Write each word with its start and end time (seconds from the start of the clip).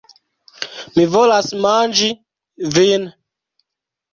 Mi 0.95 1.05
volas 1.17 1.51
manĝi 1.65 2.09
vin! 2.79 3.07